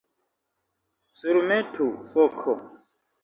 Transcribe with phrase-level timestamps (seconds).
[1.19, 2.53] Surmetu, foko!